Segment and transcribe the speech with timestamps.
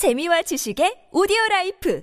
[0.00, 2.02] 재미와 지식의 오디오 라이프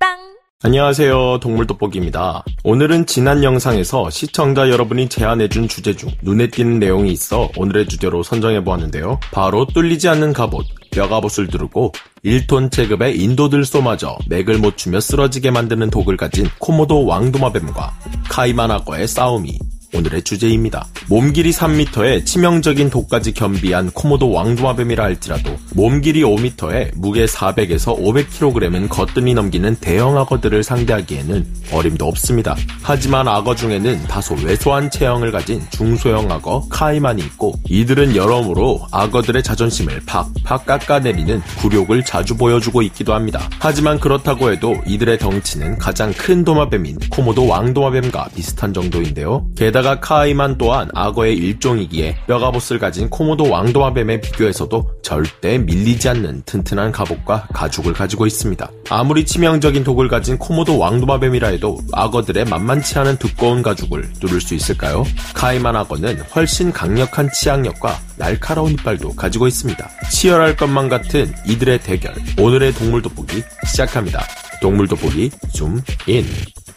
[0.00, 0.16] 팟빵
[0.62, 1.40] 안녕하세요.
[1.40, 2.42] 동물 돋보기입니다.
[2.64, 9.20] 오늘은 지난 영상에서 시청자 여러분이 제안해준 주제 중 눈에 띄는 내용이 있어 오늘의 주제로 선정해보았는데요.
[9.30, 11.92] 바로 뚫리지 않는 갑옷, 뼈갑옷을 두르고
[12.24, 17.98] 1톤 체급의 인도들소마저 맥을 못 추며 쓰러지게 만드는 독을 가진 코모도 왕도마뱀과
[18.30, 19.58] 카이만 악어의 싸움이
[19.98, 20.86] 오늘의 주제입니다.
[21.08, 28.88] 몸 길이 3m에 치명적인 독까지 겸비한 코모도 왕도마뱀이라 할지라도 몸 길이 5m에 무게 400에서 500kg은
[28.88, 32.54] 거뜬히 넘기는 대형 악어들을 상대하기에는 어림도 없습니다.
[32.82, 40.02] 하지만 악어 중에는 다소 왜소한 체형을 가진 중소형 악어 카이만이 있고 이들은 여러모로 악어들의 자존심을
[40.06, 43.48] 팍팍 깎아내리는 굴욕을 자주 보여주고 있기도 합니다.
[43.58, 49.46] 하지만 그렇다고 해도 이들의 덩치는 가장 큰 도마뱀인 코모도 왕도마뱀과 비슷한 정도인데요.
[49.56, 57.48] 게다가 카이만 또한 악어의 일종이기에 뼈갑옷을 가진 코모도 왕도마뱀에 비교해서도 절대 밀리지 않는 튼튼한 갑옷과
[57.52, 58.70] 가죽을 가지고 있습니다.
[58.90, 65.04] 아무리 치명적인 독을 가진 코모도 왕도마뱀이라 해도 악어들의 만만치 않은 두꺼운 가죽을 뚫을 수 있을까요?
[65.34, 69.88] 카이만 악어는 훨씬 강력한 치악력과 날카로운 이빨도 가지고 있습니다.
[70.10, 72.14] 치열할 것만 같은 이들의 대결.
[72.38, 74.24] 오늘의 동물 돋보기 시작합니다.
[74.60, 76.24] 동물 돋보기 줌 인.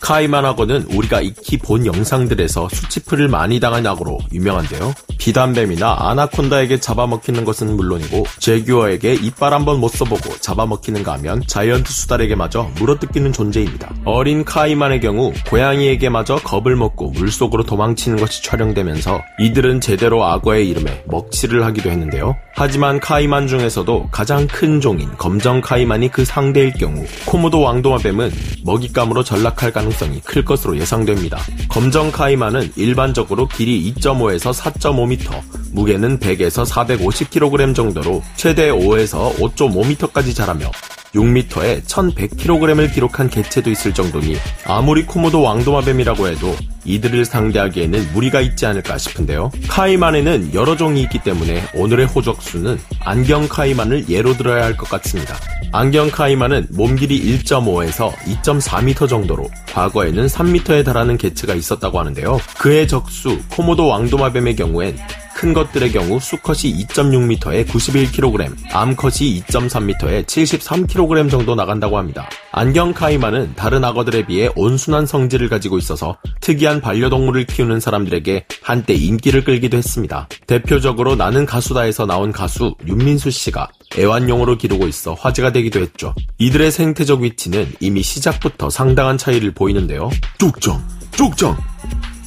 [0.01, 4.93] 카이만 악어는 우리가 익히 본 영상들에서 수치플을 많이 당한 악어로 유명한데요.
[5.19, 13.31] 비단뱀이나 아나콘다에게 잡아먹히는 것은 물론이고 재규어에게 이빨 한번 못 써보고 잡아먹히는가 하면 자이언트 수달에게마저 물어뜯기는
[13.31, 13.93] 존재입니다.
[14.03, 21.63] 어린 카이만의 경우 고양이에게마저 겁을 먹고 물속으로 도망치는 것이 촬영되면서 이들은 제대로 악어의 이름에 먹칠을
[21.63, 22.35] 하기도 했는데요.
[22.55, 28.31] 하지만 카이만 중에서도 가장 큰 종인 검정 카이만이 그 상대일 경우 코모도 왕도마뱀은
[28.65, 29.90] 먹잇감으로 전락할 가능성이
[30.25, 31.37] 클 것으로 예상됩니다.
[31.69, 35.41] 검정 카이만은 일반적으로 길이 2.5에서 4.5m,
[35.73, 40.71] 무게는 100에서 450kg 정도로 최대 5에서 5.5m까지 자라며
[41.13, 48.97] 6m에 1100kg을 기록한 개체도 있을 정도니 아무리 코모도 왕도마뱀이라고 해도 이들을 상대하기에는 무리가 있지 않을까
[48.97, 49.51] 싶은데요.
[49.67, 55.35] 카이만에는 여러 종이 있기 때문에 오늘의 호적수는 안경 카이만을 예로 들어야 할 것 같습니다.
[55.73, 62.39] 안경 카이만은 몸 길이 1.5에서 2.4m 정도로 과거에는 3m에 달하는 개체가 있었다고 하는데요.
[62.57, 64.97] 그의 적수 코모도 왕도마뱀의 경우엔
[65.41, 72.29] 큰 것들의 경우 수컷이 2.6m에 91kg, 암컷이 2.3m에 73kg 정도 나간다고 합니다.
[72.51, 79.43] 안경 카이마는 다른 악어들에 비해 온순한 성질을 가지고 있어서 특이한 반려동물을 키우는 사람들에게 한때 인기를
[79.43, 80.29] 끌기도 했습니다.
[80.45, 86.13] 대표적으로 나는 가수다에서 나온 가수 윤민수 씨가 애완용으로 기르고 있어 화제가 되기도 했죠.
[86.37, 90.11] 이들의 생태적 위치는 이미 시작부터 상당한 차이를 보이는데요.
[90.37, 91.57] 쪽장, 쪽장!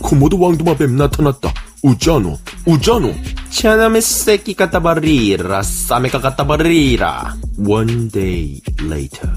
[0.01, 1.55] 코모도 왕도마뱀 나타났다.
[1.85, 3.15] 우짜노, 우짜노.
[3.51, 4.01] 치아나메
[4.83, 7.35] 버리라, 싸메가 갖다 버리라.
[7.59, 9.31] One day later.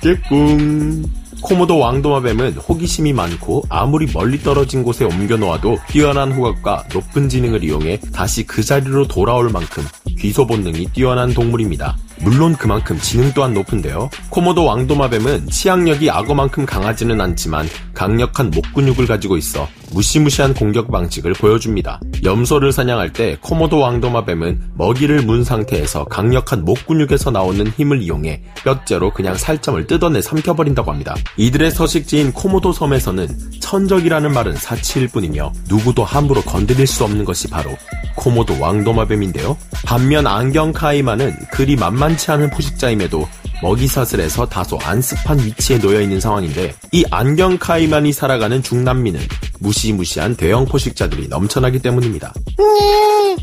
[0.00, 1.04] 깨꿍.
[1.42, 8.46] 코모도 왕도마뱀은 호기심이 많고 아무리 멀리 떨어진 곳에 옮겨놓아도 뛰어난 후각과 높은 지능을 이용해 다시
[8.46, 9.84] 그 자리로 돌아올 만큼
[10.18, 11.98] 귀소 본능이 뛰어난 동물입니다.
[12.20, 14.10] 물론 그만큼 지능 또한 높은데요.
[14.30, 22.00] 코모도 왕도마뱀은 치악력이 악어만큼 강하지는 않지만 강력한 목 근육을 가지고 있어 무시무시한 공격 방식을 보여줍니다.
[22.24, 29.12] 염소를 사냥할 때 코모도 왕도마뱀은 먹이를 문 상태에서 강력한 목 근육에서 나오는 힘을 이용해 뼈째로
[29.12, 31.14] 그냥 살점을 뜯어내 삼켜버린다고 합니다.
[31.36, 33.28] 이들의 서식지인 코모도 섬에서는
[33.60, 37.70] 천적이라는 말은 사치일 뿐이며 누구도 함부로 건드릴 수 없는 것이 바로
[38.16, 39.56] 코모도 왕도마뱀인데요.
[39.84, 43.26] 반면 안경 카이마는 그리 만만치 않은 포식자임에도
[43.62, 49.20] 먹이 사슬에서 다소 안습한 위치에 놓여 있는 상황인데 이 안경 카이만이 살아가는 중남미는
[49.60, 52.34] 무시무시한 대형 포식자들이 넘쳐나기 때문입니다.
[52.60, 53.36] 음,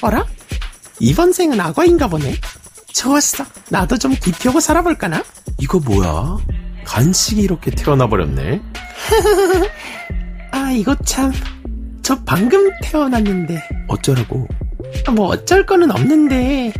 [0.00, 0.24] 어라?
[0.98, 2.34] 이번 생은 악어인가 보네.
[2.92, 3.44] 좋았어.
[3.68, 5.22] 나도 좀 기피하고 살아볼까나?
[5.58, 6.38] 이거 뭐야?
[6.84, 8.60] 간식이 이렇게 태어나 버렸네.
[10.50, 11.32] 아, 이거 참.
[12.02, 13.62] 저 방금 태어났는데.
[13.88, 14.48] 어쩌라고?
[15.14, 16.72] 뭐 어쩔 거는 없는데.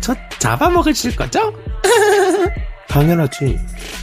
[0.00, 1.52] 저 잡아먹으실 거죠?
[2.88, 3.58] 당연하지.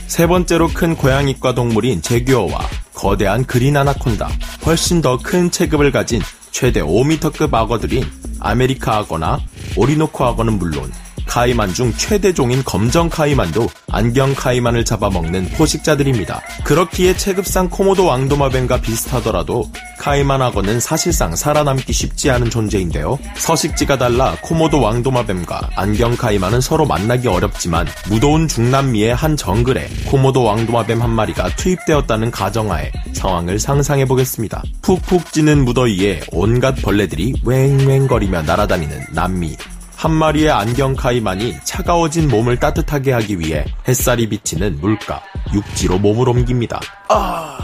[0.06, 2.60] 세 번째로 큰 고양이과 동물인 재규어와
[2.94, 4.28] 거대한 그린 아나콘다,
[4.64, 8.04] 훨씬 더 큰 체급을 가진 최대 5m급 악어들인
[8.40, 9.40] 아메리카 악어나
[9.76, 10.90] 오리노코 악어는 물론
[11.36, 16.40] 카이만 중 최대 종인 검정 카이만도 안경 카이만을 잡아먹는 포식자들입니다.
[16.64, 23.18] 그렇기에 체급상 코모도 왕도마뱀과 비슷하더라도 카이만 악어는 사실상 살아남기 쉽지 않은 존재인데요.
[23.36, 31.02] 서식지가 달라 코모도 왕도마뱀과 안경 카이만은 서로 만나기 어렵지만 무더운 중남미의 한 정글에 코모도 왕도마뱀
[31.02, 34.62] 한 마리가 투입되었다는 가정하에 상황을 상상해 보겠습니다.
[34.80, 39.54] 푹푹 찌는 무더위에 온갖 벌레들이 웽웽거리며 날아다니는 남미
[39.96, 45.22] 한 마리의 안경 카이만이 차가워진 몸을 따뜻하게 하기 위해 햇살이 비치는 물가,
[45.54, 46.80] 육지로 몸을 옮깁니다.
[47.08, 47.58] 아,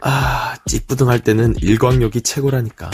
[0.00, 2.90] 아, 찌뿌둥할 때는 일광욕이 최고라니까.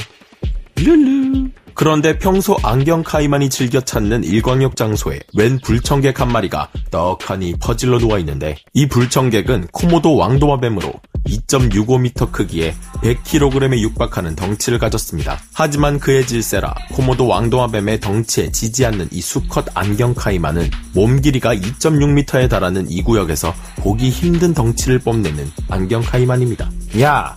[0.76, 1.50] 룰루.
[1.74, 8.18] 그런데 평소 안경 카이만이 즐겨 찾는 일광욕 장소에 웬 불청객 한 마리가 떡하니 퍼질러 누워
[8.20, 10.92] 있는데 이 불청객은 코모도 왕도마뱀으로
[11.26, 15.38] 2.65m 크기에 100kg에 육박하는 덩치를 가졌습니다.
[15.52, 22.48] 하지만 그의 질세라 코모도 왕도마뱀의 덩치에 지지 않는 이 수컷 안경 카이만은 몸 길이가 2.6m에
[22.48, 26.70] 달하는 이 구역에서 보기 힘든 덩치를 뽐내는 안경 카이만입니다.
[27.00, 27.36] 야,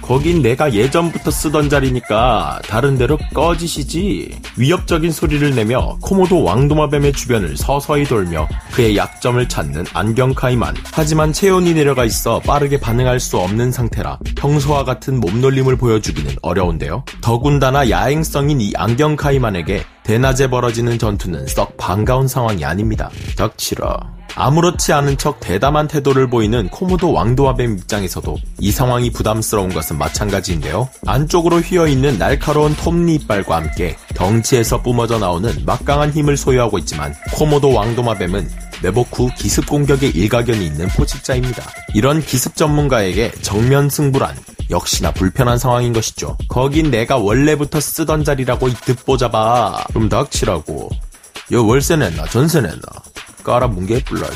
[0.00, 4.40] 거긴 내가 예전부터 쓰던 자리니까 다른 데로 꺼지시지.
[4.56, 10.74] 위협적인 소리를 내며 코모도 왕도마뱀의 주변을 서서히 돌며 그의 약점을 찾는 안경카이만.
[10.92, 17.04] 하지만 체온이 내려가 있어 빠르게 반응할 수 없는 상태라 평소와 같은 몸놀림을 보여주기는 어려운데요.
[17.20, 23.10] 더군다나 야행성인 이 안경카이만에게 대낮에 벌어지는 전투는 썩 반가운 상황이 아닙니다.
[23.36, 24.21] 덕치라.
[24.34, 30.88] 아무렇지 않은 척 대담한 태도를 보이는 코모도 왕도와뱀 입장에서도 이 상황이 부담스러운 것은 마찬가지인데요.
[31.06, 38.48] 안쪽으로 휘어있는 날카로운 톱니 이빨과 함께 덩치에서 뿜어져 나오는 막강한 힘을 소유하고 있지만 코모도 왕도마뱀은
[38.82, 41.62] 매복 후 기습 공격에 일가견이 있는 포식자입니다.
[41.94, 44.36] 이런 기습 전문가에게 정면 승부란
[44.70, 46.36] 역시나 불편한 상황인 것이죠.
[46.48, 49.84] 거긴 내가 원래부터 쓰던 자리라고 이 듣보잡아.
[49.92, 50.90] 좀 닥치라고.
[51.52, 52.80] 여 월세 냈나 전세 냈나
[53.42, 54.26] 깔아뭉개 불러.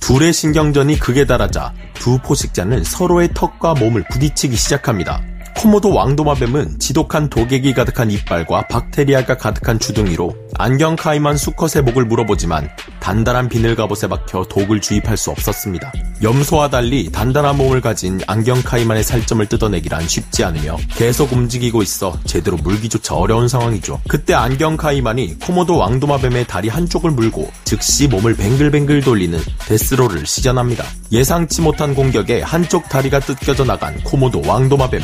[0.00, 5.22] 둘의 신경전이 극에 달하자 두 포식자는 서로의 턱과 몸을 부딪히기 시작합니다.
[5.56, 12.70] 코모도 왕도마뱀은 지독한 독액이 가득한 이빨과 박테리아가 가득한 주둥이로 안경 카이만 수컷의 목을 물어보지만
[13.00, 15.92] 단단한 비늘 갑옷에 박혀 독을 주입할 수 없었습니다.
[16.22, 22.56] 염소와 달리 단단한 몸을 가진 안경 카이만의 살점을 뜯어내기란 쉽지 않으며 계속 움직이고 있어 제대로
[22.58, 24.00] 물기조차 어려운 상황이죠.
[24.06, 30.84] 그때 안경 카이만이 코모도 왕도마뱀의 다리 한쪽을 물고 즉시 몸을 뱅글뱅글 돌리는 데스로를 시전합니다.
[31.10, 35.02] 예상치 못한 공격에 한쪽 다리가 뜯겨져 나간 코모도 왕도마뱀.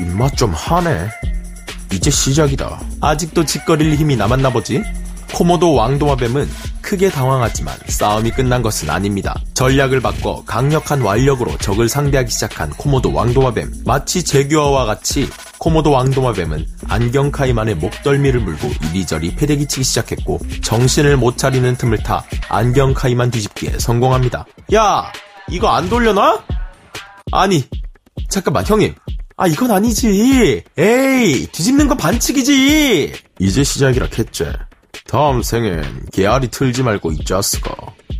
[0.00, 1.08] 입맛 좀 하네.
[1.92, 2.80] 이제 시작이다.
[3.00, 4.82] 아직도 짓거릴 힘이 남았나 보지?
[5.32, 6.48] 코모도 왕도마뱀은
[6.82, 9.34] 크게 당황하지만 싸움이 끝난 것은 아닙니다.
[9.54, 13.82] 전략을 바꿔 강력한 완력으로 적을 상대하기 시작한 코모도 왕도마뱀.
[13.84, 15.28] 마치 제규어와 같이
[15.58, 22.92] 코모도 왕도마뱀은 안경 카이만의 목덜미를 물고 이리저리 패대기치기 시작했고 정신을 못 차리는 틈을 타 안경
[22.92, 24.44] 카이만 뒤집기에 성공합니다.
[24.74, 25.10] 야,
[25.48, 26.44] 이거 안 돌려놔?
[27.32, 27.64] 아니,
[28.28, 28.94] 잠깐만 형님.
[29.36, 30.62] 아 이건 아니지.
[30.78, 33.12] 에이 뒤집는 건 반칙이지.
[33.40, 34.44] 이제 시작이라 했지.
[35.06, 37.74] 다음 생엔 개알이 틀지 말고 있자스가.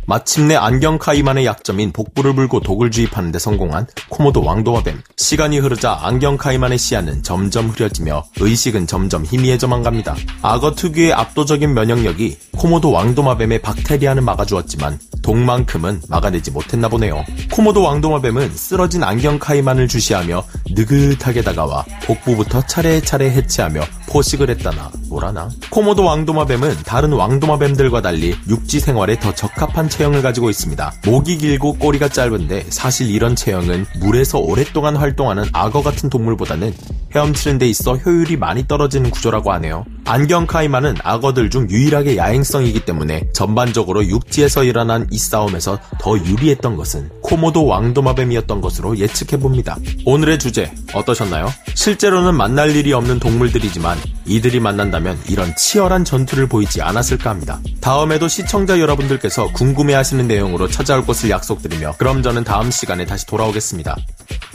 [0.07, 5.01] 마침내 안경 카이만의 약점인 복부를 불고 독을 주입하는 데 성공한 코모도 왕도와 뱀.
[5.17, 10.15] 시간이 흐르자 안경 카이만의 시야는 점점 흐려지며 의식은 점점 희미해져만 갑니다.
[10.43, 17.23] 악어 특유의 압도적인 면역력이 코모도 왕도마뱀의 박테리아는 막아주었지만 독만큼은 막아내지 못했나 보네요.
[17.51, 23.81] 코모도 왕도마뱀은 쓰러진 안경 카이만을 주시하며 느긋하게 다가와 복부부터 차례차례 해체하며
[24.15, 25.49] 포식을 했다나 뭐라나.
[25.69, 30.93] 코모도 왕도마뱀은 다른 왕도마뱀들과 달리 육지 생활에 더 적합한 체형을 가지고 있습니다.
[31.05, 36.73] 목이 길고 꼬리가 짧은데 사실 이런 체형은 물에서 오랫동안 활동하는 악어 같은 동물보다는
[37.13, 39.85] 헤엄치는 데 있어 효율이 많이 떨어지는 구조라고 하네요.
[40.05, 47.09] 안경 카이마는 악어들 중 유일하게 야행성이기 때문에 전반적으로 육지에서 일어난 이 싸움에서 더 유리했던 것은
[47.21, 49.77] 코모도 왕도마뱀이었던 것으로 예측해봅니다.
[50.05, 51.51] 오늘의 주제 어떠셨나요?
[51.73, 57.59] 실제로는 만날 일이 없는 동물들이지만 이들이 만난다면 이런 치열한 전투를 보이지 않았을까 합니다.
[57.81, 63.95] 다음에도 시청자 여러분들께서 궁금해하시는 내용으로 찾아올 것을 약속드리며 그럼 저는 다음 시간에 다시 돌아오겠습니다.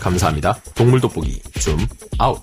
[0.01, 0.59] 감사합니다.
[0.75, 1.79] 동물 돋보기 줌
[2.19, 2.43] 아웃.